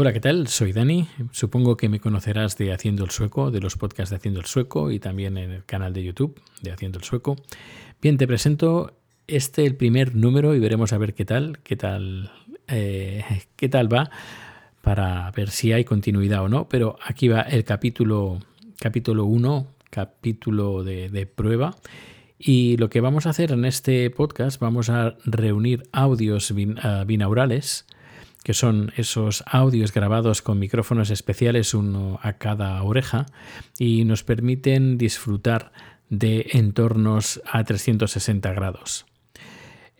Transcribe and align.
Hola, 0.00 0.12
¿qué 0.12 0.20
tal? 0.20 0.46
Soy 0.46 0.72
Dani. 0.72 1.08
Supongo 1.32 1.76
que 1.76 1.88
me 1.88 1.98
conocerás 1.98 2.56
de 2.56 2.72
Haciendo 2.72 3.02
el 3.02 3.10
Sueco, 3.10 3.50
de 3.50 3.58
los 3.58 3.74
podcasts 3.76 4.10
de 4.10 4.16
Haciendo 4.16 4.38
el 4.38 4.46
Sueco 4.46 4.92
y 4.92 5.00
también 5.00 5.36
en 5.36 5.50
el 5.50 5.64
canal 5.64 5.92
de 5.92 6.04
YouTube 6.04 6.40
de 6.62 6.70
Haciendo 6.70 7.00
el 7.00 7.04
Sueco. 7.04 7.34
Bien, 8.00 8.16
te 8.16 8.28
presento 8.28 8.96
este 9.26 9.66
el 9.66 9.74
primer 9.74 10.14
número 10.14 10.54
y 10.54 10.60
veremos 10.60 10.92
a 10.92 10.98
ver 10.98 11.14
qué 11.14 11.24
tal, 11.24 11.58
qué 11.64 11.74
tal, 11.74 12.30
eh, 12.68 13.24
qué 13.56 13.68
tal 13.68 13.92
va 13.92 14.08
para 14.82 15.32
ver 15.32 15.50
si 15.50 15.72
hay 15.72 15.82
continuidad 15.82 16.44
o 16.44 16.48
no. 16.48 16.68
Pero 16.68 16.96
aquí 17.04 17.26
va 17.26 17.40
el 17.40 17.64
capítulo, 17.64 18.38
capítulo 18.78 19.24
1, 19.24 19.66
capítulo 19.90 20.84
de, 20.84 21.08
de 21.08 21.26
prueba. 21.26 21.74
Y 22.38 22.76
lo 22.76 22.88
que 22.88 23.00
vamos 23.00 23.26
a 23.26 23.30
hacer 23.30 23.50
en 23.50 23.64
este 23.64 24.08
podcast, 24.10 24.60
vamos 24.60 24.90
a 24.90 25.16
reunir 25.24 25.82
audios 25.90 26.54
binaurales 26.54 27.84
que 28.42 28.54
son 28.54 28.92
esos 28.96 29.44
audios 29.46 29.92
grabados 29.92 30.42
con 30.42 30.58
micrófonos 30.58 31.10
especiales, 31.10 31.74
uno 31.74 32.18
a 32.22 32.34
cada 32.34 32.82
oreja, 32.82 33.26
y 33.78 34.04
nos 34.04 34.24
permiten 34.24 34.98
disfrutar 34.98 35.72
de 36.10 36.46
entornos 36.52 37.42
a 37.50 37.64
360 37.64 38.52
grados. 38.52 39.06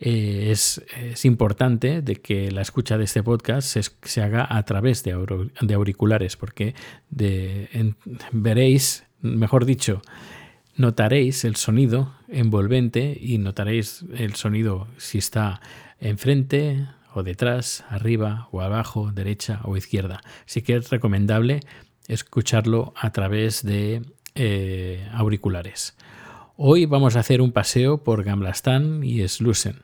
Eh, 0.01 0.47
es, 0.51 0.81
importante 1.25 2.01
de 2.01 2.15
que 2.15 2.51
la 2.51 2.61
escucha 2.61 2.97
de 2.97 3.03
este 3.03 3.21
podcast 3.21 3.77
se, 4.01 4.21
haga 4.21 4.47
a 4.49 4.63
través 4.63 5.03
de, 5.03 5.11
auriculares, 5.73 6.37
porque 6.37 6.73
veréis, 8.31 9.03
mejor 9.21 9.65
dicho, 9.65 10.01
notaréis 10.77 11.43
el 11.43 11.57
sonido 11.57 12.15
envolvente 12.29 13.17
y 13.19 13.39
notaréis 13.39 14.05
el 14.15 14.35
sonido 14.35 14.87
si 14.97 15.17
está 15.17 15.59
enfrente, 15.99 16.87
o 17.13 17.23
detrás, 17.23 17.83
arriba 17.89 18.47
o 18.51 18.61
abajo, 18.61 19.11
derecha 19.11 19.61
o 19.63 19.77
izquierda. 19.77 20.21
Así 20.45 20.61
que 20.61 20.75
es 20.75 20.89
recomendable 20.89 21.61
escucharlo 22.07 22.93
a 22.95 23.11
través 23.11 23.63
de 23.63 24.01
eh, 24.35 25.07
auriculares. 25.13 25.97
Hoy 26.55 26.85
vamos 26.85 27.15
a 27.15 27.21
hacer 27.21 27.41
un 27.41 27.51
paseo 27.51 28.03
por 28.03 28.23
Gamlastan 28.23 29.03
y 29.03 29.27
Slusen. 29.27 29.83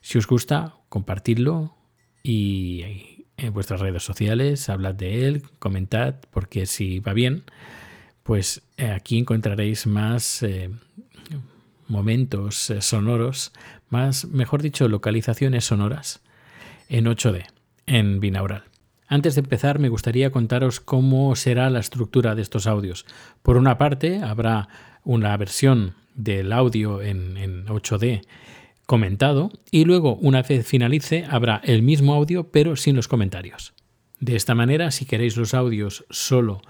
Si 0.00 0.18
os 0.18 0.26
gusta, 0.26 0.76
compartidlo 0.88 1.76
y 2.22 3.26
en 3.36 3.52
vuestras 3.52 3.80
redes 3.80 4.02
sociales 4.02 4.68
hablad 4.68 4.94
de 4.94 5.26
él, 5.26 5.42
comentad, 5.58 6.16
porque 6.30 6.66
si 6.66 7.00
va 7.00 7.12
bien, 7.12 7.44
pues 8.22 8.62
eh, 8.76 8.90
aquí 8.90 9.18
encontraréis 9.18 9.86
más 9.86 10.42
eh, 10.42 10.70
momentos 11.86 12.72
sonoros, 12.80 13.52
más, 13.88 14.24
mejor 14.26 14.62
dicho, 14.62 14.88
localizaciones 14.88 15.64
sonoras 15.64 16.22
en 16.90 17.06
8D, 17.06 17.46
en 17.86 18.20
binaural. 18.20 18.64
Antes 19.06 19.34
de 19.34 19.40
empezar, 19.40 19.78
me 19.78 19.88
gustaría 19.88 20.30
contaros 20.30 20.78
cómo 20.80 21.34
será 21.34 21.70
la 21.70 21.80
estructura 21.80 22.34
de 22.34 22.42
estos 22.42 22.66
audios. 22.66 23.06
Por 23.42 23.56
una 23.56 23.78
parte, 23.78 24.20
habrá 24.22 24.68
una 25.02 25.36
versión 25.36 25.94
del 26.14 26.52
audio 26.52 27.00
en, 27.00 27.64
8D 27.66 28.22
comentado 28.86 29.50
y 29.70 29.84
luego, 29.84 30.16
una 30.16 30.42
vez 30.42 30.66
finalice, 30.66 31.24
habrá 31.28 31.60
el 31.64 31.82
mismo 31.82 32.14
audio 32.14 32.50
pero 32.50 32.76
sin 32.76 32.96
los 32.96 33.08
comentarios. 33.08 33.72
De 34.18 34.36
esta 34.36 34.54
manera, 34.54 34.90
si 34.90 35.06
queréis 35.06 35.36
los 35.36 35.54
audios 35.54 36.04
solo 36.10 36.60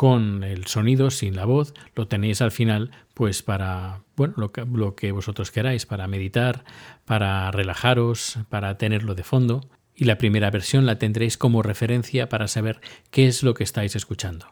con 0.00 0.44
el 0.44 0.66
sonido, 0.66 1.10
sin 1.10 1.36
la 1.36 1.44
voz, 1.44 1.74
lo 1.94 2.08
tenéis 2.08 2.40
al 2.40 2.52
final, 2.52 2.90
pues 3.12 3.42
para, 3.42 4.00
bueno, 4.16 4.32
lo 4.38 4.50
que, 4.50 4.64
lo 4.64 4.94
que 4.94 5.12
vosotros 5.12 5.50
queráis, 5.50 5.84
para 5.84 6.06
meditar, 6.06 6.64
para 7.04 7.50
relajaros, 7.50 8.38
para 8.48 8.78
tenerlo 8.78 9.14
de 9.14 9.24
fondo. 9.24 9.60
Y 9.94 10.06
la 10.06 10.16
primera 10.16 10.50
versión 10.50 10.86
la 10.86 10.96
tendréis 10.96 11.36
como 11.36 11.62
referencia 11.62 12.30
para 12.30 12.48
saber 12.48 12.80
qué 13.10 13.26
es 13.26 13.42
lo 13.42 13.52
que 13.52 13.62
estáis 13.62 13.94
escuchando. 13.94 14.46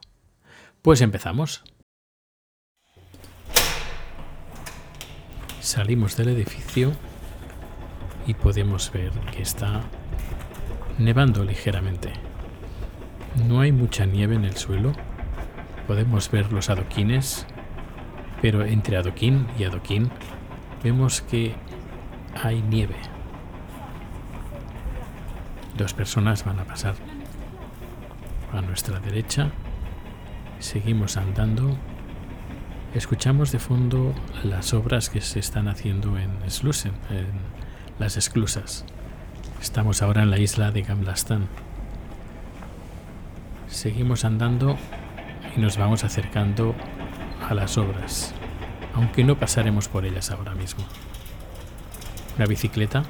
Pues 0.82 1.00
empezamos. 1.00 1.64
Salimos 5.60 6.14
del 6.18 6.28
edificio 6.28 6.92
y 8.26 8.34
podemos 8.34 8.92
ver 8.92 9.12
que 9.32 9.40
está 9.40 9.80
nevando 10.98 11.42
ligeramente. 11.42 12.12
No 13.46 13.62
hay 13.62 13.72
mucha 13.72 14.04
nieve 14.04 14.34
en 14.34 14.44
el 14.44 14.58
suelo 14.58 14.92
podemos 15.88 16.30
ver 16.30 16.52
los 16.52 16.68
adoquines, 16.68 17.46
pero 18.42 18.62
entre 18.62 18.98
adoquín 18.98 19.46
y 19.58 19.64
adoquín 19.64 20.10
vemos 20.84 21.22
que 21.22 21.54
hay 22.40 22.60
nieve. 22.60 22.94
Dos 25.78 25.94
personas 25.94 26.44
van 26.44 26.60
a 26.60 26.64
pasar 26.64 26.94
a 28.52 28.60
nuestra 28.60 29.00
derecha. 29.00 29.50
Seguimos 30.58 31.16
andando. 31.16 31.76
Escuchamos 32.94 33.50
de 33.50 33.58
fondo 33.58 34.14
las 34.44 34.74
obras 34.74 35.08
que 35.08 35.22
se 35.22 35.40
están 35.40 35.68
haciendo 35.68 36.18
en 36.18 36.30
Slusen, 36.50 36.92
en 37.08 37.28
las 37.98 38.18
esclusas. 38.18 38.84
Estamos 39.60 40.02
ahora 40.02 40.22
en 40.22 40.30
la 40.30 40.38
isla 40.38 40.70
de 40.70 40.82
Gamlastan. 40.82 41.48
Seguimos 43.68 44.26
andando 44.26 44.76
nos 45.58 45.76
vamos 45.76 46.04
acercando 46.04 46.74
a 47.48 47.52
las 47.52 47.78
obras, 47.78 48.32
aunque 48.94 49.24
no 49.24 49.36
pasaremos 49.36 49.88
por 49.88 50.04
ellas 50.06 50.30
ahora 50.30 50.54
mismo. 50.54 50.84
Una 52.36 52.46
bicicleta 52.46 53.02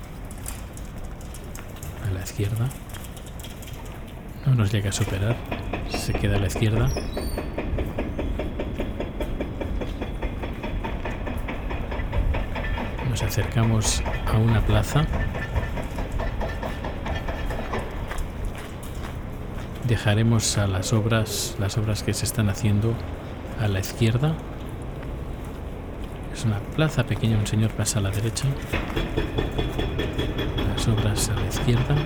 a 2.06 2.10
la 2.10 2.22
izquierda 2.22 2.66
no 4.46 4.54
nos 4.54 4.72
llega 4.72 4.88
a 4.88 4.92
superar, 4.92 5.36
se 5.90 6.14
queda 6.14 6.36
a 6.36 6.40
la 6.40 6.46
izquierda. 6.46 6.88
Nos 13.10 13.22
acercamos 13.22 14.02
a 14.26 14.38
una 14.38 14.62
plaza 14.62 15.06
dejaremos 19.88 20.58
a 20.58 20.66
las 20.66 20.92
obras, 20.92 21.56
las 21.58 21.78
obras 21.78 22.02
que 22.02 22.12
se 22.12 22.26
están 22.26 22.50
haciendo 22.50 22.92
a 23.58 23.68
la 23.68 23.80
izquierda. 23.80 24.34
Es 26.32 26.44
una 26.44 26.58
plaza 26.76 27.04
pequeña, 27.04 27.38
un 27.38 27.46
señor 27.46 27.70
pasa 27.70 27.98
a 27.98 28.02
la 28.02 28.10
derecha. 28.10 28.44
Las 30.74 30.86
obras 30.88 31.30
a 31.30 31.34
la 31.34 31.46
izquierda. 31.46 31.96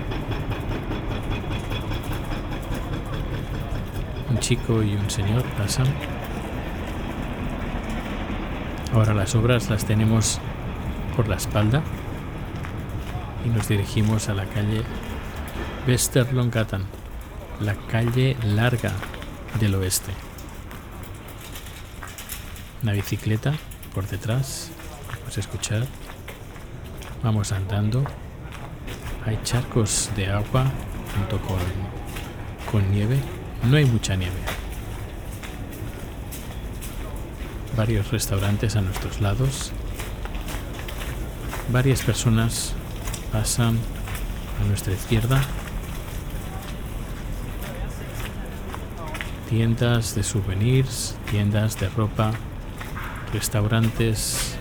Un 4.31 4.39
chico 4.39 4.81
y 4.81 4.95
un 4.95 5.09
señor 5.09 5.43
pasan. 5.57 5.87
Ahora 8.93 9.13
las 9.13 9.35
obras 9.35 9.69
las 9.69 9.83
tenemos 9.85 10.39
por 11.17 11.27
la 11.27 11.35
espalda 11.35 11.81
y 13.45 13.49
nos 13.49 13.67
dirigimos 13.67 14.29
a 14.29 14.33
la 14.33 14.45
calle 14.45 14.83
Westerlongatan 15.85 17.02
la 17.59 17.75
calle 17.87 18.35
larga 18.43 18.91
del 19.59 19.75
oeste. 19.75 20.11
Una 22.81 22.93
bicicleta 22.93 23.53
por 23.93 24.07
detrás, 24.07 24.71
podemos 25.07 25.37
escuchar. 25.37 25.85
Vamos 27.23 27.51
andando. 27.51 28.03
Hay 29.25 29.39
charcos 29.43 30.09
de 30.15 30.27
agua 30.27 30.65
junto 31.15 31.39
con, 31.47 31.59
con 32.69 32.91
nieve. 32.91 33.17
No 33.63 33.77
hay 33.77 33.85
mucha 33.85 34.15
nieve. 34.15 34.35
Varios 37.77 38.11
restaurantes 38.11 38.75
a 38.75 38.81
nuestros 38.81 39.21
lados. 39.21 39.71
Varias 41.71 42.01
personas 42.01 42.73
pasan 43.31 43.79
a 44.61 44.67
nuestra 44.67 44.93
izquierda 44.93 45.41
tiendas 49.53 50.15
de 50.15 50.23
souvenirs, 50.23 51.15
tiendas 51.29 51.79
de 51.79 51.87
ropa, 51.87 52.31
restaurantes. 53.31 54.55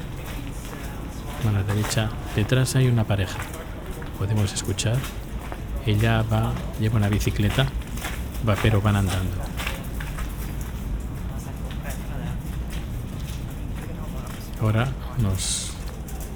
A 1.49 1.51
la 1.51 1.63
derecha, 1.63 2.11
detrás 2.37 2.77
hay 2.77 2.89
una 2.89 3.05
pareja. 3.05 3.39
Podemos 4.19 4.53
escuchar. 4.53 4.99
Ella 5.87 6.23
va, 6.31 6.53
lleva 6.79 6.99
una 6.99 7.09
bicicleta, 7.09 7.67
va, 8.47 8.55
pero 8.63 8.83
van 8.83 8.97
andando. 8.97 9.35
Ahora 14.61 14.93
nos, 15.23 15.73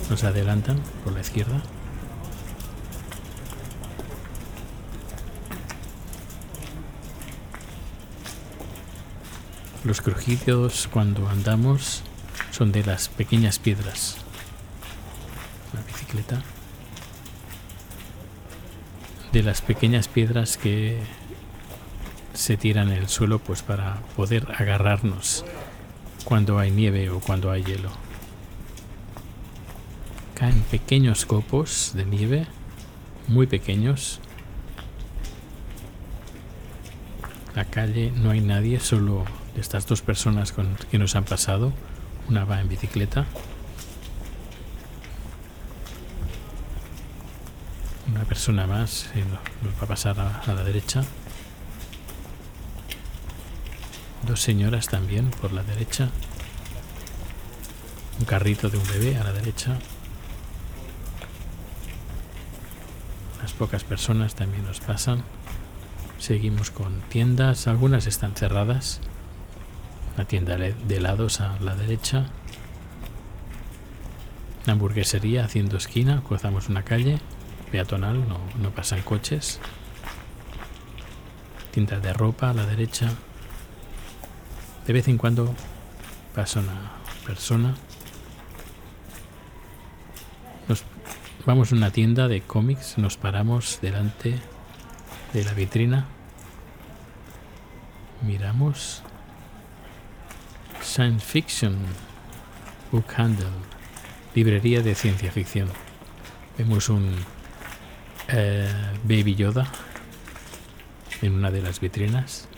nos 0.08 0.24
adelantan 0.24 0.80
por 1.04 1.12
la 1.12 1.20
izquierda. 1.20 1.60
Los 9.86 10.00
crujidos 10.00 10.88
cuando 10.92 11.28
andamos 11.28 12.02
son 12.50 12.72
de 12.72 12.82
las 12.82 13.08
pequeñas 13.08 13.60
piedras. 13.60 14.16
La 15.72 15.80
bicicleta. 15.82 16.42
De 19.32 19.44
las 19.44 19.62
pequeñas 19.62 20.08
piedras 20.08 20.56
que 20.56 20.98
se 22.34 22.56
tiran 22.56 22.90
en 22.90 22.98
el 22.98 23.08
suelo 23.08 23.38
pues 23.38 23.62
para 23.62 24.00
poder 24.16 24.48
agarrarnos 24.58 25.44
cuando 26.24 26.58
hay 26.58 26.72
nieve 26.72 27.08
o 27.10 27.20
cuando 27.20 27.52
hay 27.52 27.62
hielo. 27.62 27.90
Caen 30.34 30.62
pequeños 30.62 31.24
copos 31.26 31.92
de 31.94 32.06
nieve, 32.06 32.46
muy 33.28 33.46
pequeños. 33.46 34.18
La 37.54 37.64
calle 37.66 38.12
no 38.16 38.32
hay 38.32 38.40
nadie, 38.40 38.80
solo 38.80 39.24
estas 39.56 39.86
dos 39.86 40.02
personas 40.02 40.52
con, 40.52 40.76
que 40.90 40.98
nos 40.98 41.16
han 41.16 41.24
pasado. 41.24 41.72
Una 42.28 42.44
va 42.44 42.60
en 42.60 42.68
bicicleta. 42.68 43.24
Una 48.08 48.24
persona 48.24 48.66
más 48.66 49.10
eh, 49.14 49.24
nos 49.62 49.74
va 49.74 49.82
a 49.82 49.86
pasar 49.86 50.18
a 50.20 50.52
la 50.52 50.64
derecha. 50.64 51.02
Dos 54.26 54.40
señoras 54.40 54.88
también 54.88 55.30
por 55.30 55.52
la 55.52 55.62
derecha. 55.62 56.08
Un 58.18 58.24
carrito 58.24 58.68
de 58.70 58.78
un 58.78 58.86
bebé 58.88 59.16
a 59.16 59.24
la 59.24 59.32
derecha. 59.32 59.78
Unas 63.38 63.52
pocas 63.52 63.84
personas 63.84 64.34
también 64.34 64.64
nos 64.64 64.80
pasan. 64.80 65.22
Seguimos 66.18 66.70
con 66.70 67.00
tiendas, 67.02 67.68
algunas 67.68 68.06
están 68.06 68.34
cerradas. 68.34 69.00
Una 70.16 70.24
tienda 70.24 70.56
de 70.56 70.96
helados 70.96 71.40
a 71.40 71.58
la 71.60 71.76
derecha. 71.76 72.24
Una 74.64 74.72
hamburguesería 74.72 75.44
haciendo 75.44 75.76
esquina, 75.76 76.22
cruzamos 76.26 76.68
una 76.68 76.82
calle 76.82 77.20
peatonal, 77.70 78.24
no, 78.26 78.70
pasan 78.70 79.02
coches. 79.02 79.60
Tienda 81.70 82.00
de 82.00 82.12
ropa 82.14 82.50
a 82.50 82.54
la 82.54 82.64
derecha. 82.64 83.10
De 84.86 84.92
vez 84.94 85.06
en 85.08 85.18
cuando 85.18 85.54
pasa 86.34 86.60
una 86.60 86.92
persona. 87.26 87.74
Vamos 91.44 91.70
a 91.70 91.76
una 91.76 91.92
tienda 91.92 92.26
de 92.26 92.40
cómics, 92.40 92.98
nos 92.98 93.16
paramos 93.16 93.78
delante 93.80 94.34
de 95.32 95.44
la 95.44 95.52
vitrina. 95.52 96.06
Miramos. 98.22 99.04
Science 100.86 101.24
Fiction 101.24 101.76
Book 102.92 103.06
Handle, 103.16 103.50
librería 104.34 104.82
de 104.82 104.94
ciencia 104.94 105.32
ficción. 105.32 105.68
Vemos 106.56 106.88
un 106.88 107.12
eh, 108.28 108.72
Baby 109.02 109.34
Yoda 109.34 109.66
en 111.22 111.34
una 111.34 111.50
de 111.50 111.60
las 111.60 111.80
vitrinas. 111.80 112.48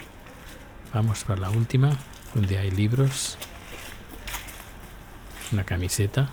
Vamos 0.92 1.24
para 1.24 1.40
la 1.40 1.50
última 1.50 1.96
donde 2.34 2.58
hay 2.58 2.70
libros, 2.70 3.38
una 5.50 5.64
camiseta 5.64 6.28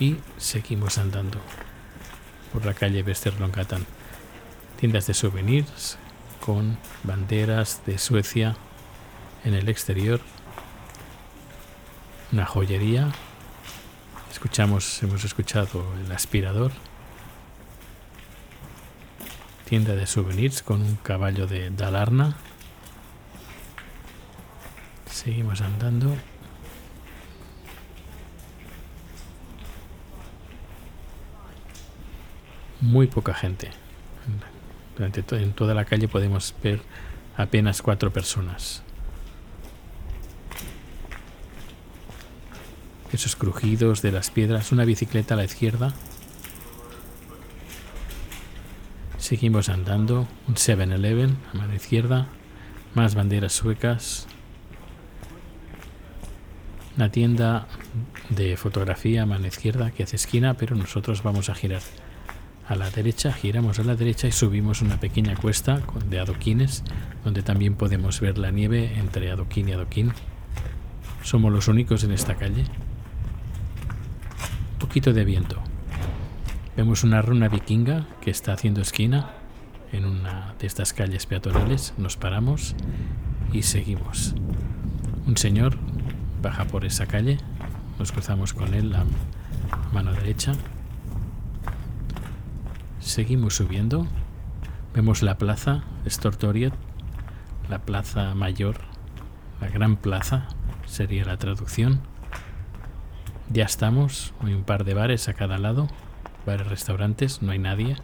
y 0.00 0.16
seguimos 0.38 0.98
andando 0.98 1.38
por 2.52 2.66
la 2.66 2.74
calle 2.74 3.02
Westerlongatan. 3.02 3.86
Tiendas 4.78 5.06
de 5.06 5.14
souvenirs 5.14 5.98
con 6.44 6.76
banderas 7.04 7.80
de 7.86 7.96
Suecia 7.96 8.56
en 9.44 9.54
el 9.54 9.68
exterior, 9.68 10.20
una 12.32 12.46
joyería. 12.46 13.12
Escuchamos, 14.30 15.02
hemos 15.02 15.24
escuchado 15.24 15.84
el 16.04 16.12
aspirador. 16.12 16.72
Tienda 19.68 19.94
de 19.94 20.06
souvenirs 20.06 20.62
con 20.62 20.82
un 20.82 20.96
caballo 20.96 21.46
de 21.46 21.70
Dalarna 21.70 22.36
Seguimos 25.22 25.60
andando. 25.60 26.16
Muy 32.80 33.06
poca 33.06 33.32
gente. 33.32 33.70
En 34.98 35.52
toda 35.52 35.74
la 35.74 35.84
calle 35.84 36.08
podemos 36.08 36.52
ver 36.60 36.80
apenas 37.36 37.82
cuatro 37.82 38.12
personas. 38.12 38.82
Esos 43.12 43.36
crujidos 43.36 44.00
de 44.00 44.10
las 44.10 44.30
piedras, 44.30 44.72
una 44.72 44.86
bicicleta 44.86 45.34
a 45.34 45.36
la 45.36 45.44
izquierda. 45.44 45.92
Seguimos 49.18 49.68
andando, 49.68 50.26
un 50.48 50.54
7-Eleven 50.54 51.36
a 51.52 51.58
mano 51.58 51.74
izquierda, 51.74 52.26
más 52.94 53.14
banderas 53.14 53.52
suecas, 53.52 54.26
una 56.96 57.10
tienda 57.10 57.66
de 58.30 58.56
fotografía 58.56 59.22
a 59.22 59.26
mano 59.26 59.46
izquierda 59.46 59.90
que 59.90 60.02
hace 60.02 60.16
esquina, 60.16 60.54
pero 60.54 60.74
nosotros 60.74 61.22
vamos 61.22 61.50
a 61.50 61.54
girar 61.54 61.82
a 62.66 62.76
la 62.76 62.90
derecha, 62.90 63.32
giramos 63.32 63.78
a 63.78 63.84
la 63.84 63.94
derecha 63.94 64.26
y 64.26 64.32
subimos 64.32 64.80
una 64.82 64.98
pequeña 64.98 65.36
cuesta 65.36 65.82
de 66.08 66.18
adoquines, 66.18 66.82
donde 67.24 67.42
también 67.42 67.74
podemos 67.74 68.20
ver 68.20 68.38
la 68.38 68.50
nieve 68.50 68.98
entre 68.98 69.30
adoquín 69.30 69.68
y 69.68 69.72
adoquín. 69.72 70.12
Somos 71.22 71.52
los 71.52 71.68
únicos 71.68 72.04
en 72.04 72.12
esta 72.12 72.36
calle. 72.36 72.64
Poquito 74.82 75.12
de 75.12 75.24
viento. 75.24 75.62
Vemos 76.76 77.04
una 77.04 77.22
runa 77.22 77.46
vikinga 77.46 78.08
que 78.20 78.32
está 78.32 78.52
haciendo 78.52 78.80
esquina 78.80 79.30
en 79.92 80.04
una 80.04 80.56
de 80.58 80.66
estas 80.66 80.92
calles 80.92 81.24
peatonales. 81.24 81.94
Nos 81.98 82.16
paramos 82.16 82.74
y 83.52 83.62
seguimos. 83.62 84.34
Un 85.24 85.36
señor 85.36 85.78
baja 86.42 86.64
por 86.64 86.84
esa 86.84 87.06
calle. 87.06 87.38
Nos 88.00 88.10
cruzamos 88.10 88.54
con 88.54 88.74
él 88.74 88.92
a 88.96 89.04
mano 89.94 90.12
derecha. 90.14 90.52
Seguimos 92.98 93.54
subiendo. 93.54 94.08
Vemos 94.94 95.22
la 95.22 95.38
plaza 95.38 95.84
Stortoriet, 96.08 96.74
la 97.70 97.78
plaza 97.78 98.34
mayor, 98.34 98.78
la 99.60 99.68
gran 99.68 99.94
plaza, 99.94 100.48
sería 100.86 101.24
la 101.24 101.36
traducción. 101.36 102.00
Ya 103.52 103.64
estamos, 103.64 104.32
hay 104.40 104.54
un 104.54 104.64
par 104.64 104.84
de 104.84 104.94
bares 104.94 105.28
a 105.28 105.34
cada 105.34 105.58
lado, 105.58 105.86
bares, 106.46 106.66
restaurantes, 106.66 107.42
no 107.42 107.52
hay 107.52 107.58
nadie. 107.58 107.96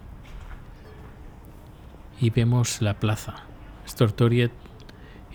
Y 2.21 2.29
vemos 2.29 2.83
la 2.83 3.01
plaza 3.01 3.37
Stortoriet 3.89 4.53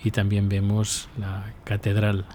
y 0.04 0.12
también 0.12 0.48
vemos 0.48 1.08
la 1.18 1.52
catedral 1.64 2.26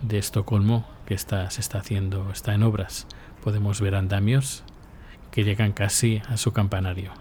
de 0.00 0.16
Estocolmo 0.16 0.88
que 1.04 1.12
está, 1.12 1.50
se 1.50 1.60
está 1.60 1.80
haciendo, 1.80 2.30
está 2.30 2.54
en 2.54 2.62
obras. 2.62 3.06
Podemos 3.44 3.82
ver 3.82 3.94
andamios 3.94 4.64
que 5.30 5.44
llegan 5.44 5.72
casi 5.72 6.22
a 6.30 6.38
su 6.38 6.52
campanario. 6.52 7.12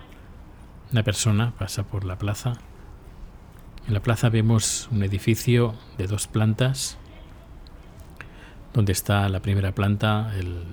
Una 0.93 1.03
persona 1.03 1.51
pasa 1.59 1.83
por 1.83 2.05
la 2.05 2.17
plaza. 2.17 2.53
En 3.87 3.93
la 3.93 3.99
plaza 4.01 4.29
vemos 4.29 4.87
un 4.89 5.03
edificio 5.03 5.75
de 5.97 6.07
dos 6.07 6.27
plantas, 6.27 6.97
donde 8.73 8.91
está 8.91 9.27
la 9.29 9.41
primera 9.41 9.73
planta, 9.73 10.33
el 10.37 10.63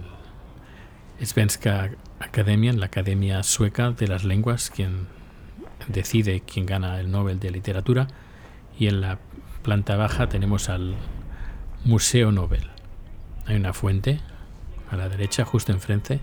Svenska 1.26 1.90
Akademien, 2.20 2.80
la 2.80 2.86
Academia 2.86 3.42
Sueca 3.42 3.90
de 3.90 4.08
las 4.08 4.24
Lenguas, 4.24 4.70
quien 4.70 5.08
decide 5.88 6.42
quién 6.46 6.66
gana 6.66 7.00
el 7.00 7.10
Nobel 7.10 7.40
de 7.40 7.50
Literatura. 7.50 8.08
Y 8.78 8.86
en 8.86 9.00
la 9.00 9.18
planta 9.62 9.96
baja 9.96 10.28
tenemos 10.28 10.68
al 10.68 10.94
Museo 11.84 12.32
Nobel. 12.32 12.70
Hay 13.46 13.56
una 13.56 13.72
fuente 13.72 14.20
a 14.90 14.96
la 14.96 15.08
derecha, 15.08 15.44
justo 15.44 15.72
enfrente. 15.72 16.20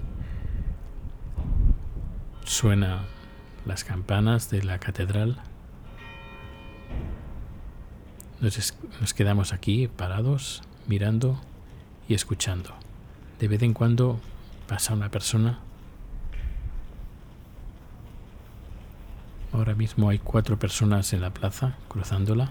Suena 2.43 3.03
las 3.65 3.83
campanas 3.83 4.49
de 4.49 4.63
la 4.63 4.79
catedral. 4.79 5.41
Nos, 8.39 9.13
quedamos 9.13 9.53
aquí 9.53 9.87
parados, 9.87 10.61
mirando 10.87 11.41
y 12.07 12.13
escuchando. 12.13 12.71
De 13.39 13.47
vez 13.47 13.61
en 13.61 13.73
cuando 13.73 14.19
pasa 14.67 14.93
una 14.93 15.09
persona. 15.09 15.59
Ahora 19.53 19.75
mismo 19.75 20.09
hay 20.09 20.19
cuatro 20.19 20.59
personas 20.59 21.13
en 21.13 21.21
la 21.21 21.31
plaza 21.31 21.77
cruzándola. 21.87 22.49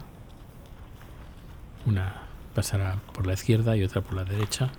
Una 1.87 2.23
pasará 2.55 2.97
por 3.13 3.27
la 3.27 3.35
izquierda 3.35 3.77
y 3.77 3.85
otra 3.85 4.01
por 4.01 4.15
la 4.15 4.25
derecha. 4.25 4.71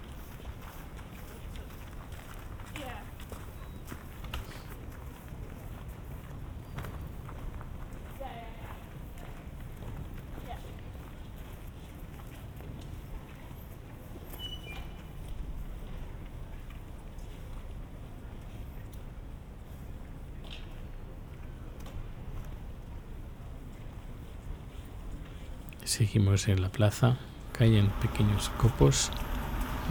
Seguimos 25.86 26.48
en 26.48 26.64
la 26.64 26.70
plaza, 26.70 27.16
caen 27.54 27.92
pequeños 28.02 28.50
copos. 28.58 29.12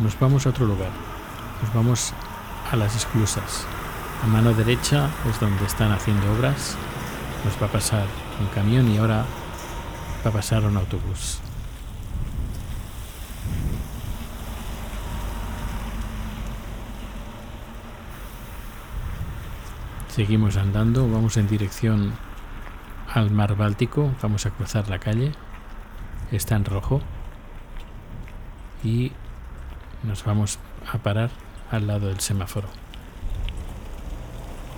Nos 0.02 0.18
vamos 0.18 0.44
a 0.44 0.50
otro 0.50 0.66
lugar. 0.66 0.90
Nos 1.62 1.72
vamos 1.72 2.12
a 2.72 2.74
las 2.74 2.96
esclusas. 2.96 3.64
A 4.24 4.26
mano 4.26 4.52
derecha 4.54 5.08
es 5.30 5.38
donde 5.38 5.64
están 5.64 5.92
haciendo 5.92 6.32
obras. 6.32 6.76
Nos 7.44 7.62
va 7.62 7.66
a 7.66 7.72
pasar 7.72 8.06
un 8.40 8.48
camión 8.48 8.90
y 8.90 8.98
ahora 8.98 9.24
va 10.26 10.30
a 10.30 10.32
pasar 10.32 10.64
un 10.64 10.76
autobús. 10.76 11.38
Seguimos 20.08 20.56
andando, 20.56 21.08
vamos 21.08 21.36
en 21.36 21.46
dirección 21.46 22.14
al 23.12 23.30
mar 23.30 23.56
Báltico, 23.56 24.12
vamos 24.20 24.44
a 24.46 24.50
cruzar 24.50 24.88
la 24.88 24.98
calle, 24.98 25.32
está 26.36 26.56
en 26.56 26.64
rojo 26.64 27.00
y 28.82 29.12
nos 30.02 30.24
vamos 30.24 30.58
a 30.92 30.98
parar 30.98 31.30
al 31.70 31.86
lado 31.86 32.08
del 32.08 32.20
semáforo. 32.20 32.68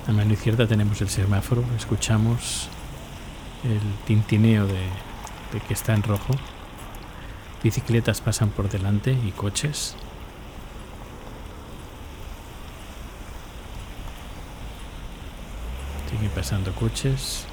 A 0.07 0.13
mano 0.13 0.33
izquierda 0.33 0.67
tenemos 0.67 1.01
el 1.01 1.09
semáforo, 1.09 1.65
escuchamos 1.77 2.69
el 3.65 3.81
tintineo 4.07 4.67
de, 4.67 4.89
de 5.53 5.61
que 5.67 5.75
está 5.75 5.95
en 5.95 6.03
rojo. 6.03 6.35
Bicicletas 7.63 8.21
pasan 8.21 8.51
por 8.51 8.69
delante 8.69 9.13
y 9.13 9.33
coches. 9.33 9.97
Siguen 16.09 16.31
pasando 16.31 16.73
coches. 16.73 17.47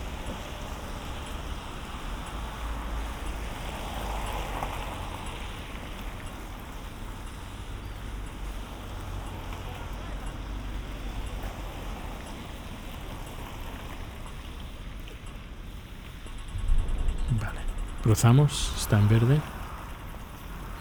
Cruzamos, 18.04 18.74
está 18.78 19.00
en 19.00 19.08
verde. 19.08 19.40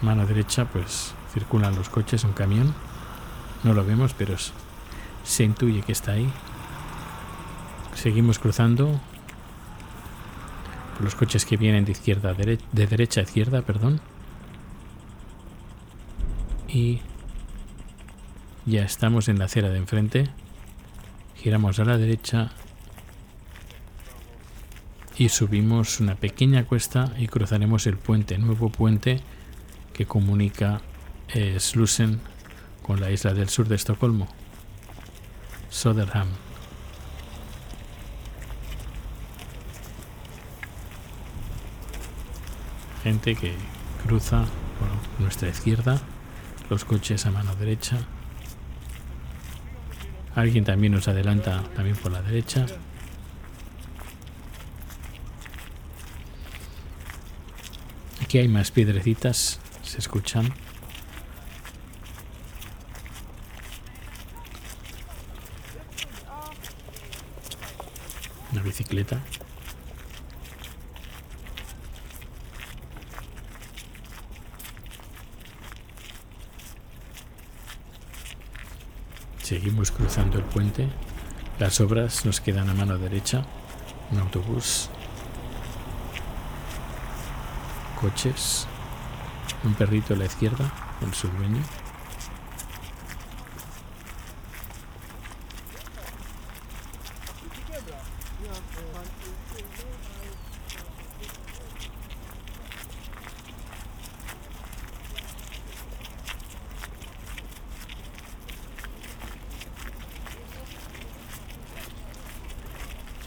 Mano 0.03 0.27
derecha, 0.27 0.65
pues 0.65 1.15
circulan 1.33 1.77
los 1.77 1.89
coches, 1.89 2.25
un 2.25 2.33
camión. 2.33 2.75
No 3.63 3.75
lo 3.75 3.85
vemos, 3.85 4.13
pero 4.13 4.35
se 5.23 5.45
intuye 5.45 5.83
que 5.83 5.93
está 5.93 6.13
ahí. 6.13 6.29
Seguimos 7.95 8.41
cruzando 8.41 9.01
los 10.99 11.15
coches 11.15 11.45
que 11.45 11.57
vienen 11.57 11.85
de 11.85 11.93
izquierda 11.93 12.31
a 12.31 12.35
de 12.35 12.59
derecha 12.73 13.21
a 13.21 13.25
izquierda, 13.25 13.63
perdón. 13.63 14.01
Y 16.67 17.01
ya 18.67 18.83
estamos 18.83 19.29
en 19.29 19.39
la 19.39 19.45
acera 19.45 19.69
de 19.69 19.79
enfrente. 19.79 20.29
Giramos 21.37 21.79
a 21.79 21.85
la 21.85 21.99
derecha 21.99 22.51
y 25.23 25.29
subimos 25.29 26.01
una 26.01 26.17
pequeña 26.17 26.65
cuesta 26.65 27.13
y 27.17 27.29
cruzaremos 27.29 27.87
el 27.87 27.97
puente, 27.97 28.39
nuevo 28.39 28.71
puente 28.71 29.21
que 29.93 30.05
comunica 30.05 30.81
eh, 31.29 31.61
Slussen 31.61 32.21
con 32.83 33.01
la 33.01 33.09
isla 33.13 33.33
del 33.33 33.49
sur 33.49 33.69
de 33.69 33.77
Estocolmo, 33.77 34.27
Soderham. 35.71 36.27
Gente 43.05 43.37
que 43.37 43.55
cruza 44.05 44.45
por 44.81 45.21
nuestra 45.21 45.51
izquierda, 45.51 46.01
los 46.69 46.85
coches 46.85 47.27
a 47.27 47.31
mano 47.31 47.55
derecha. 47.55 47.97
Alguien 50.35 50.65
también 50.65 50.95
nos 50.95 51.07
adelanta 51.07 51.63
también 51.77 51.95
por 51.95 52.11
la 52.11 52.23
derecha. 52.23 52.67
Aquí 58.33 58.39
hay 58.39 58.49
más 58.49 58.71
piedrecitas, 58.71 59.61
se 59.83 59.99
escuchan. 59.99 60.55
Una 68.53 68.63
bicicleta. 68.63 69.21
Seguimos 79.43 79.91
cruzando 79.91 80.39
el 80.39 80.45
puente. 80.45 80.89
Las 81.59 81.83
obras 81.83 82.25
nos 82.25 82.41
quedan 82.41 82.71
a 82.71 82.73
mano 82.73 82.97
derecha. 82.97 83.45
Un 84.11 84.21
autobús. 84.21 84.89
Coches. 88.03 88.67
Un 89.63 89.75
perrito 89.75 90.15
a 90.15 90.17
la 90.17 90.25
izquierda, 90.25 90.73
con 90.99 91.15
su 91.15 91.29
dueño. 91.29 91.63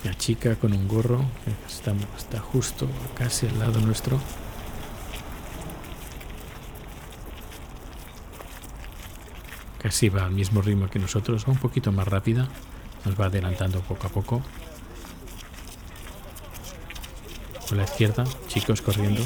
La 0.03 0.13
chica 0.17 0.55
con 0.57 0.73
un 0.73 0.85
gorro 0.89 1.23
está, 1.65 1.93
está 2.17 2.41
justo 2.41 2.89
casi 3.17 3.47
al 3.47 3.57
lado 3.57 3.79
nuestro. 3.79 4.19
Casi 9.85 10.09
va 10.09 10.25
al 10.25 10.31
mismo 10.31 10.63
ritmo 10.63 10.89
que 10.89 10.97
nosotros, 10.97 11.45
un 11.45 11.57
poquito 11.57 11.91
más 11.91 12.07
rápida. 12.07 12.47
Nos 13.05 13.21
va 13.21 13.25
adelantando 13.25 13.81
poco 13.81 14.07
a 14.07 14.09
poco. 14.09 14.41
Por 17.69 17.77
la 17.77 17.83
izquierda, 17.83 18.23
chicos 18.47 18.81
corriendo. 18.81 19.21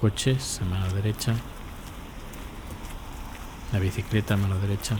Coches 0.00 0.62
a 0.62 0.64
mano 0.64 0.90
derecha. 0.94 1.34
La 3.70 3.78
bicicleta 3.78 4.32
a 4.32 4.36
mano 4.38 4.58
derecha. 4.58 4.96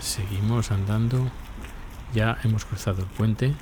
Seguimos 0.00 0.72
andando. 0.72 1.30
Ya 2.12 2.38
hemos 2.42 2.64
cruzado 2.64 3.02
el 3.02 3.08
puente. 3.08 3.54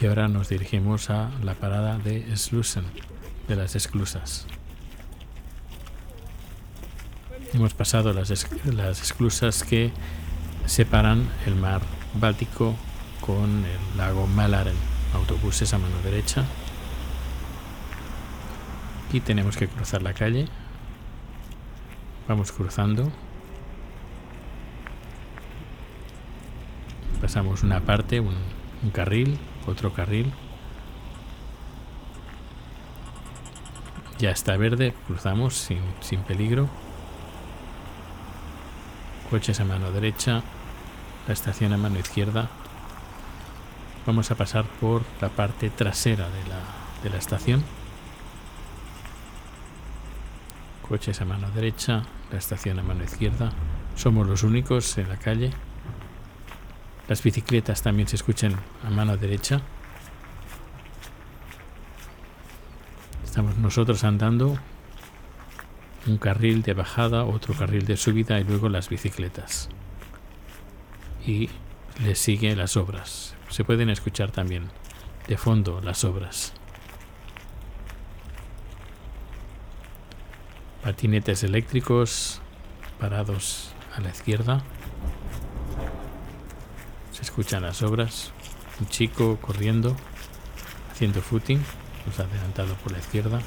Y 0.00 0.06
ahora 0.06 0.28
nos 0.28 0.48
dirigimos 0.48 1.10
a 1.10 1.30
la 1.42 1.52
parada 1.52 1.98
de 1.98 2.34
Slussen, 2.34 2.84
de 3.48 3.54
las 3.54 3.76
esclusas. 3.76 4.46
Hemos 7.52 7.74
pasado 7.74 8.14
las, 8.14 8.30
las 8.64 9.02
esclusas 9.02 9.62
que 9.62 9.90
separan 10.64 11.28
el 11.44 11.54
mar 11.54 11.82
Báltico 12.14 12.74
con 13.20 13.64
el 13.66 13.98
lago 13.98 14.26
Mälaren. 14.26 14.74
Autobuses 15.12 15.74
a 15.74 15.78
mano 15.78 15.94
derecha. 16.02 16.46
Y 19.12 19.20
tenemos 19.20 19.58
que 19.58 19.68
cruzar 19.68 20.00
la 20.00 20.14
calle. 20.14 20.46
Vamos 22.26 22.52
cruzando. 22.52 23.12
Pasamos 27.20 27.62
una 27.62 27.80
parte, 27.80 28.20
un 28.20 28.34
carril, 28.94 29.38
otro 29.66 29.92
carril. 29.92 30.32
Ya 34.18 34.30
está 34.30 34.56
verde, 34.56 34.94
cruzamos 35.06 35.54
sin, 35.54 35.80
sin 36.00 36.20
peligro. 36.22 36.68
Coches 39.30 39.60
a 39.60 39.64
mano 39.64 39.92
derecha, 39.92 40.42
la 41.26 41.32
estación 41.32 41.72
a 41.72 41.78
mano 41.78 41.98
izquierda. 41.98 42.50
Vamos 44.06 44.30
a 44.30 44.34
pasar 44.34 44.64
por 44.64 45.02
la 45.20 45.28
parte 45.28 45.70
trasera 45.70 46.28
de 46.28 46.48
la, 46.48 46.60
de 47.02 47.10
la 47.10 47.16
estación. 47.16 47.62
Coches 50.86 51.20
a 51.20 51.24
mano 51.24 51.48
derecha, 51.52 52.02
la 52.32 52.38
estación 52.38 52.78
a 52.78 52.82
mano 52.82 53.04
izquierda. 53.04 53.52
Somos 53.94 54.26
los 54.26 54.42
únicos 54.42 54.98
en 54.98 55.08
la 55.08 55.16
calle. 55.16 55.52
Las 57.10 57.24
bicicletas 57.24 57.82
también 57.82 58.06
se 58.06 58.14
escuchan 58.14 58.54
a 58.86 58.88
mano 58.88 59.16
derecha. 59.16 59.60
Estamos 63.24 63.56
nosotros 63.56 64.04
andando 64.04 64.56
un 66.06 66.18
carril 66.18 66.62
de 66.62 66.72
bajada, 66.72 67.24
otro 67.24 67.52
carril 67.54 67.84
de 67.84 67.96
subida 67.96 68.38
y 68.38 68.44
luego 68.44 68.68
las 68.68 68.88
bicicletas. 68.88 69.70
Y 71.26 71.50
le 72.00 72.14
sigue 72.14 72.54
las 72.54 72.76
obras. 72.76 73.34
Se 73.48 73.64
pueden 73.64 73.90
escuchar 73.90 74.30
también 74.30 74.70
de 75.26 75.36
fondo 75.36 75.80
las 75.80 76.04
obras. 76.04 76.52
Patinetes 80.84 81.42
eléctricos 81.42 82.40
parados 83.00 83.72
a 83.96 84.00
la 84.00 84.10
izquierda. 84.10 84.62
Se 87.12 87.22
escuchan 87.22 87.62
las 87.62 87.82
obras. 87.82 88.32
Un 88.80 88.88
chico 88.88 89.38
corriendo, 89.40 89.94
haciendo 90.90 91.20
footing, 91.20 91.62
nos 92.06 92.18
ha 92.18 92.22
adelantado 92.22 92.74
por 92.76 92.92
la 92.92 92.98
izquierda. 92.98 93.40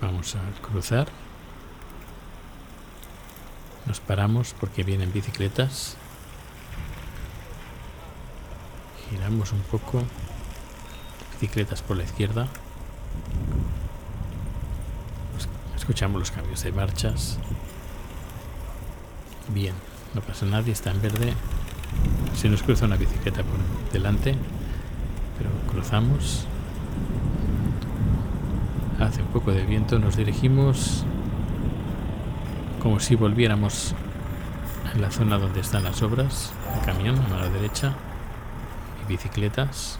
Vamos 0.00 0.34
a 0.36 0.40
cruzar. 0.62 1.27
Nos 3.88 4.00
paramos 4.00 4.54
porque 4.60 4.84
vienen 4.84 5.14
bicicletas. 5.14 5.96
Giramos 9.08 9.52
un 9.52 9.60
poco. 9.60 10.02
Bicicletas 11.32 11.80
por 11.80 11.96
la 11.96 12.04
izquierda. 12.04 12.48
Escuchamos 15.74 16.18
los 16.20 16.30
cambios 16.30 16.62
de 16.62 16.72
marchas. 16.72 17.38
Bien, 19.54 19.74
no 20.12 20.20
pasa 20.20 20.44
nadie, 20.44 20.74
está 20.74 20.90
en 20.90 21.00
verde. 21.00 21.32
Se 22.36 22.50
nos 22.50 22.62
cruza 22.62 22.84
una 22.84 22.96
bicicleta 22.96 23.42
por 23.42 23.90
delante, 23.90 24.34
pero 25.38 25.48
cruzamos. 25.72 26.46
Hace 29.00 29.22
un 29.22 29.28
poco 29.28 29.52
de 29.52 29.64
viento, 29.64 29.98
nos 29.98 30.16
dirigimos 30.16 31.06
como 32.88 33.00
si 33.00 33.16
volviéramos 33.16 33.94
en 34.94 35.02
la 35.02 35.10
zona 35.10 35.36
donde 35.36 35.60
están 35.60 35.84
las 35.84 36.00
obras, 36.00 36.54
el 36.74 36.86
camión 36.86 37.18
a 37.18 37.28
mano 37.28 37.50
derecha 37.50 37.92
y 39.04 39.06
bicicletas. 39.06 39.98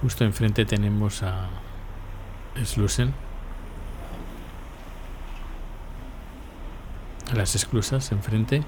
Justo 0.00 0.22
enfrente 0.22 0.64
tenemos 0.64 1.24
a 1.24 1.48
Slusen, 2.62 3.12
las 7.34 7.56
esclusas 7.56 8.12
enfrente, 8.12 8.62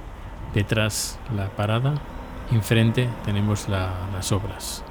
detrás 0.53 1.21
la 1.37 1.47
parada, 1.51 1.95
enfrente 2.51 3.09
tenemos 3.25 3.69
las 3.69 4.33
obras. 4.33 4.83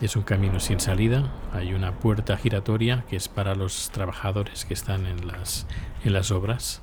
Es 0.00 0.14
un 0.14 0.22
camino 0.22 0.60
sin 0.60 0.78
salida. 0.78 1.32
Hay 1.54 1.72
una 1.72 1.92
puerta 1.92 2.36
giratoria 2.36 3.04
que 3.08 3.16
es 3.16 3.28
para 3.28 3.54
los 3.54 3.90
trabajadores 3.90 4.66
que 4.66 4.74
están 4.74 5.06
en 5.06 5.26
las, 5.26 5.66
en 6.04 6.12
las 6.12 6.30
obras. 6.30 6.82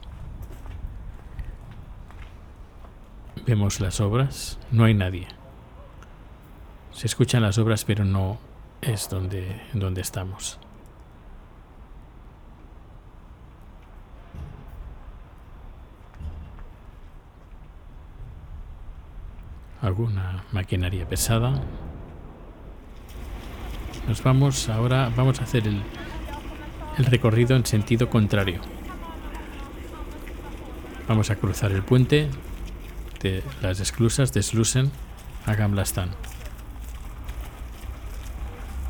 Vemos 3.46 3.80
las 3.80 4.02
obras. 4.02 4.58
No 4.72 4.86
hay 4.86 4.96
nadie. 4.96 5.28
Se 6.92 7.06
escuchan 7.06 7.44
las 7.44 7.60
obras, 7.60 7.86
pero 7.86 8.04
no 8.04 8.40
es 8.82 9.08
donde, 9.10 9.62
donde 9.74 10.02
estamos. 10.02 10.60
Alguna 19.82 20.46
maquinaria 20.52 21.08
pesada 21.08 21.62
nos 24.08 24.24
vamos 24.24 24.70
ahora, 24.70 25.12
vamos 25.16 25.40
a 25.40 25.44
hacer 25.44 25.68
el, 25.68 25.82
recorrido 27.06 27.56
en 27.56 27.66
sentido 27.66 28.10
contrario. 28.10 28.62
Vamos 31.08 31.30
a 31.30 31.36
cruzar 31.36 31.72
el 31.72 31.84
puente 31.84 32.30
de 33.22 33.44
las 33.62 33.80
esclusas 33.80 34.34
de 34.34 34.44
Slusen 34.44 34.92
a 35.46 35.56
Gamblastan. 35.56 36.10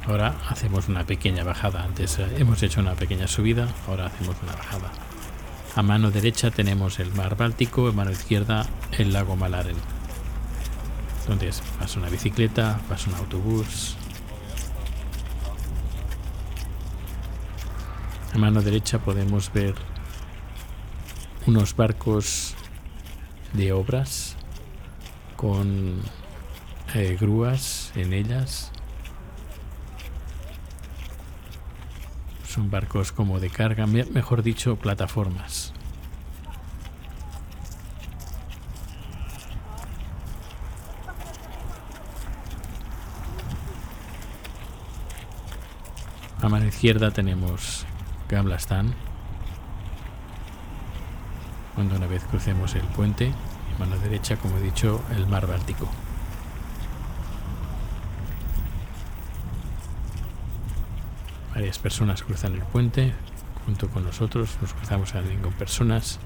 Ahora 0.05 0.35
hacemos 0.49 0.89
una 0.89 1.05
pequeña 1.05 1.43
bajada. 1.43 1.83
Antes 1.83 2.19
eh, 2.19 2.27
hemos 2.37 2.61
hecho 2.61 2.81
una 2.81 2.93
pequeña 2.93 3.27
subida, 3.27 3.69
ahora 3.87 4.07
hacemos 4.07 4.35
una 4.43 4.53
bajada. 4.53 4.91
A 5.75 5.81
mano 5.81 6.11
derecha 6.11 6.51
tenemos 6.51 6.99
el 6.99 7.13
mar 7.13 7.37
Báltico, 7.37 7.87
a 7.87 7.91
mano 7.93 8.11
izquierda 8.11 8.67
el 8.91 9.13
lago 9.13 9.35
Malaren. 9.35 9.77
Donde 11.27 11.51
pasa 11.79 11.99
una 11.99 12.09
bicicleta, 12.09 12.79
pasa 12.89 13.09
un 13.09 13.15
autobús, 13.15 13.95
A 18.33 18.37
mano 18.39 18.63
derecha 18.63 18.97
podemos 18.97 19.53
ver 19.53 19.75
unos 21.45 21.75
barcos 21.75 22.55
de 23.53 23.71
obras 23.71 24.35
con 25.37 26.01
eh, 26.95 27.15
grúas 27.21 27.91
en 27.95 28.11
ellas. 28.11 28.71
Son 32.47 32.71
barcos 32.71 33.11
como 33.11 33.39
de 33.39 33.51
carga, 33.51 33.85
mejor 33.85 34.41
dicho, 34.41 34.77
plataformas. 34.77 35.71
A 46.41 46.49
mano 46.49 46.65
izquierda 46.65 47.11
tenemos 47.11 47.85
Gamblastan. 48.33 48.93
Cuando 51.75 51.95
una 51.95 52.07
vez 52.07 52.23
crucemos 52.23 52.75
el 52.75 52.81
puente, 52.81 53.27
y 53.27 53.79
mano 53.79 53.97
derecha, 53.97 54.37
como 54.37 54.57
he 54.57 54.61
dicho, 54.61 55.01
el 55.15 55.27
mar 55.27 55.47
Báltico. 55.47 55.87
Varias 61.53 61.79
personas 61.79 62.23
cruzan 62.23 62.53
el 62.53 62.63
puente 62.63 63.13
junto 63.65 63.87
con 63.89 64.03
nosotros, 64.03 64.57
nos 64.61 64.73
cruzamos 64.73 65.13
también 65.13 65.39
con 65.41 65.53
personas, 65.53 66.19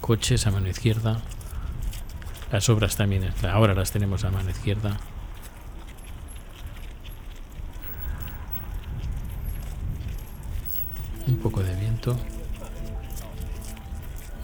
coches 0.00 0.46
a 0.46 0.50
mano 0.50 0.68
izquierda, 0.68 1.20
las 2.50 2.68
obras 2.68 2.96
también, 2.96 3.30
ahora 3.52 3.74
las 3.74 3.92
tenemos 3.92 4.24
a 4.24 4.30
mano 4.30 4.50
izquierda. 4.50 4.98
un 11.26 11.36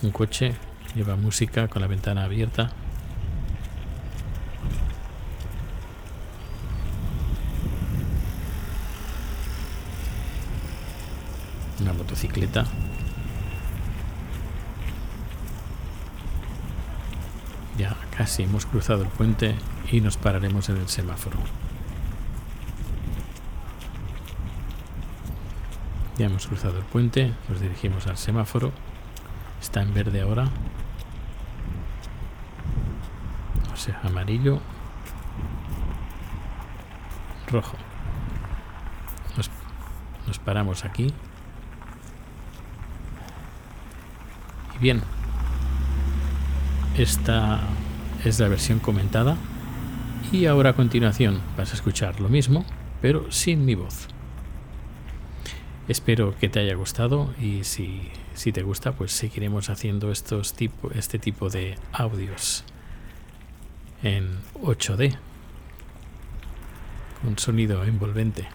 Un 0.03 0.11
coche 0.11 0.55
lleva 0.95 1.17
música 1.17 1.69
con 1.69 1.83
la 1.83 1.89
ventana 1.89 2.25
abierta. 2.25 2.71
Una 11.81 11.93
motocicleta. 11.93 12.65
Ya 17.79 17.97
casi 18.17 18.43
hemos 18.43 18.67
cruzado 18.67 19.03
el 19.03 19.09
puente 19.09 19.55
y 19.91 20.01
nos 20.01 20.17
pararemos 20.17 20.69
en 20.69 20.79
el 20.79 20.89
semáforo. 20.89 21.39
Ya 26.19 26.27
hemos 26.27 26.47
cruzado 26.47 26.79
el 26.79 26.85
puente, 26.85 27.33
nos 27.49 27.61
dirigimos 27.61 28.07
al 28.07 28.19
semáforo. 28.19 28.71
Está 29.61 29.83
en 29.83 29.95
verde 29.95 30.21
ahora. 30.21 30.49
O 33.73 33.77
sea, 33.77 34.01
amarillo. 34.05 34.61
Rojo. 37.51 37.77
Nos, 39.37 39.51
nos 40.27 40.39
paramos 40.39 40.85
aquí. 40.85 41.13
Y 44.77 44.79
bien. 44.79 45.03
Esta 46.97 47.61
es 48.25 48.39
la 48.39 48.49
versión 48.49 48.81
comentada. 48.81 49.37
Y 50.31 50.47
ahora 50.47 50.71
a 50.71 50.73
continuación 50.75 51.41
vas 51.57 51.73
a 51.73 51.75
escuchar 51.75 52.21
lo 52.21 52.29
mismo, 52.29 52.65
pero 53.01 53.31
sin 53.33 53.65
mi 53.65 53.75
voz. 53.75 54.12
Espero 55.89 56.37
que 56.39 56.49
te 56.49 56.61
haya 56.61 56.75
gustado 56.77 57.35
y 57.41 57.65
si, 57.65 58.09
si 58.35 58.53
te 58.53 58.63
gusta, 58.63 58.93
pues 58.93 59.11
seguiremos 59.13 59.69
haciendo 59.69 60.13
estos 60.13 60.55
tipo, 60.55 60.91
este 60.93 61.19
tipo 61.19 61.51
de 61.51 61.77
audios. 61.93 62.65
en 64.03 64.39
8D, 64.63 65.17
un 67.25 67.39
sonido 67.39 67.85
envolvente. 67.85 68.49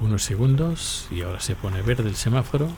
Unos 0.00 0.22
segundos 0.22 1.06
y 1.10 1.22
ahora 1.22 1.40
se 1.40 1.54
pone 1.54 1.82
verde 1.82 2.08
el 2.08 2.16
semáforo 2.16 2.68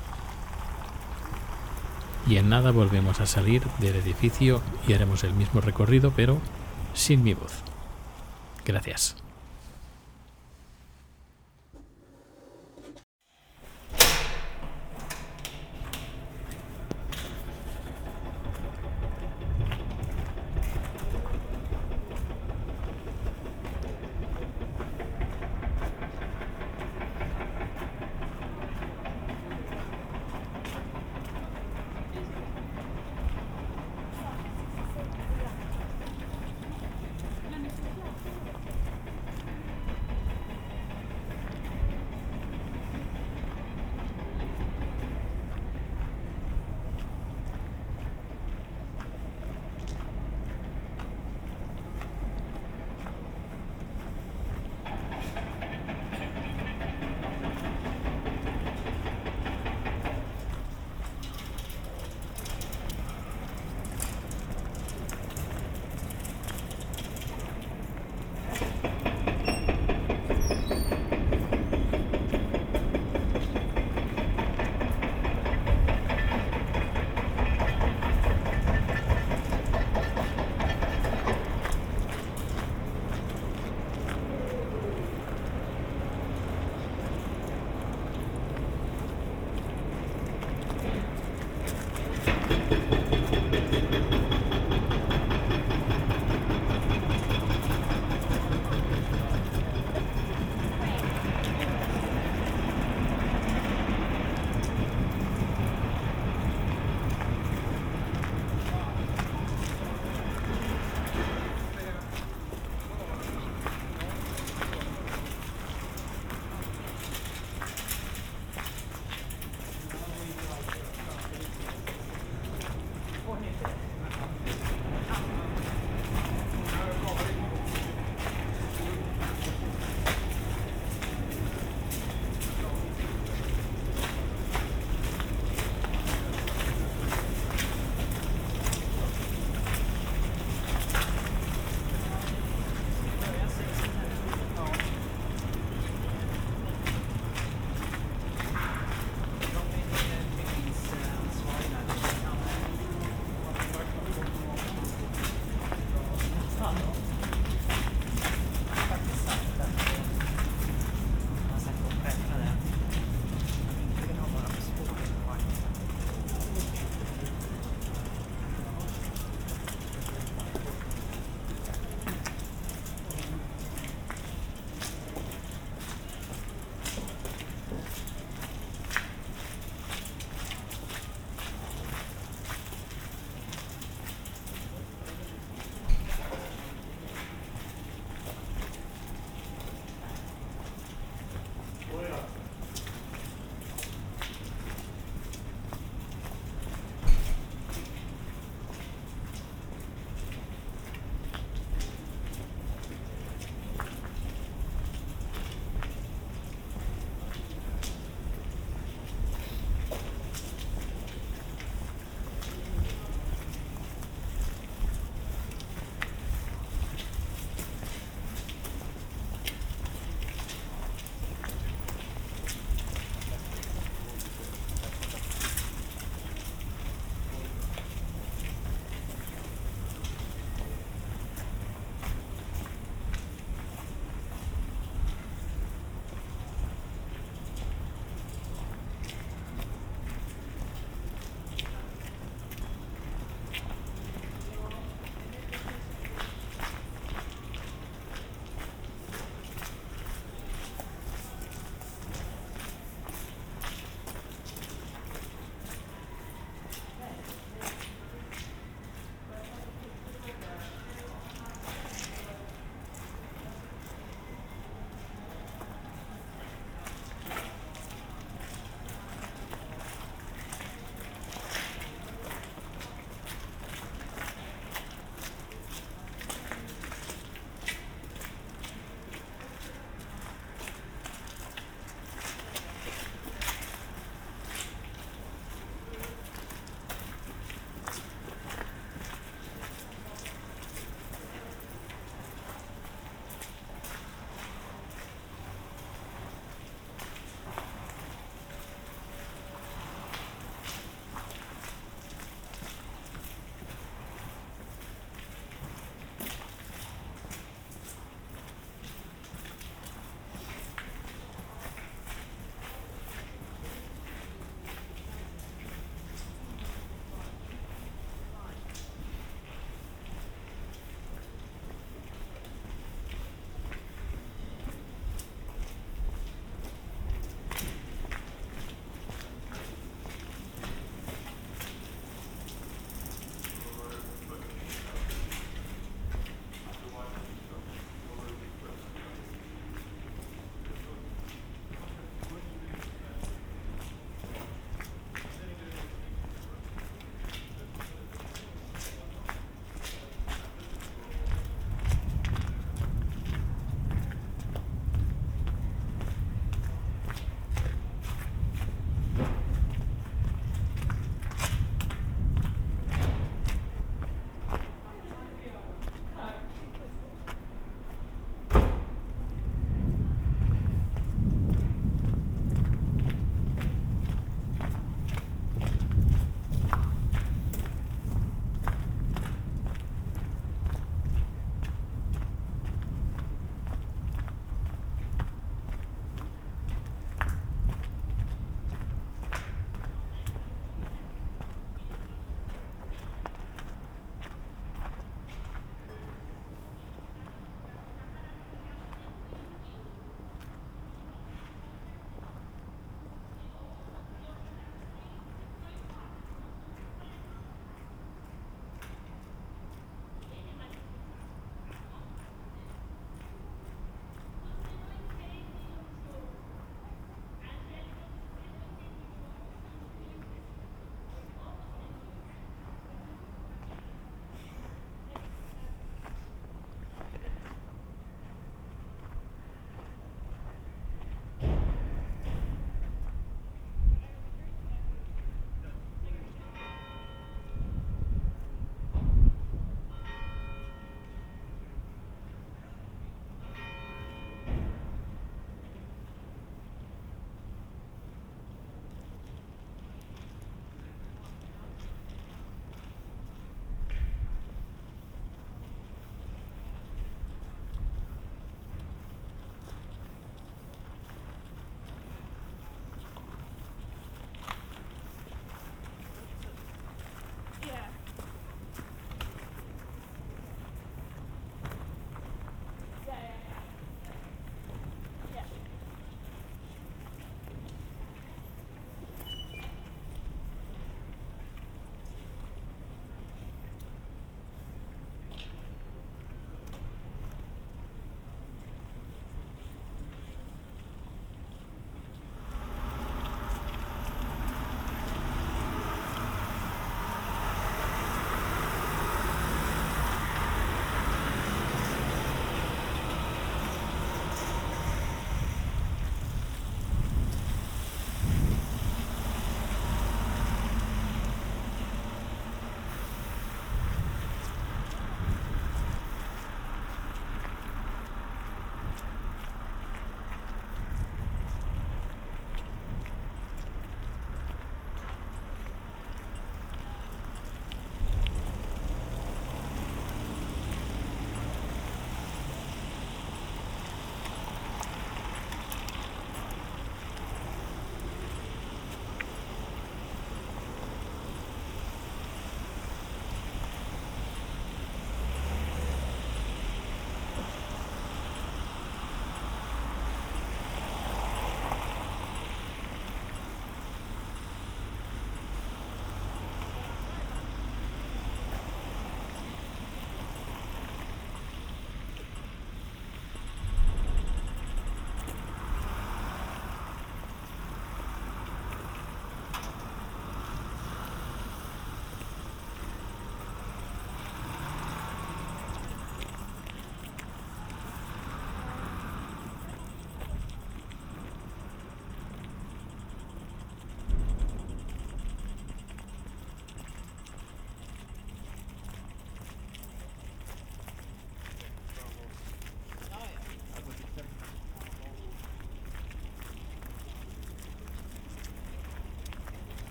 y 2.27 2.37
en 2.37 2.49
nada 2.49 2.73
volvemos 2.73 3.21
a 3.21 3.27
salir 3.27 3.63
del 3.79 3.97
edificio 3.97 4.61
y 4.89 4.93
haremos 4.95 5.23
el 5.25 5.33
mismo 5.35 5.61
recorrido 5.61 6.13
pero 6.17 6.41
sin 6.95 7.23
mi 7.23 7.35
voz. 7.35 7.53
Gracias. 8.65 9.22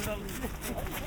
sandalye. 0.00 1.01